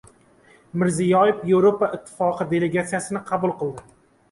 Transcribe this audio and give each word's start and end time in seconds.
Mirziyoyev 0.83 1.43
Yevropa 1.51 1.91
Ittifoqi 1.99 2.49
delegatsiyasini 2.55 3.25
qabul 3.31 3.57
qildi 3.63 3.89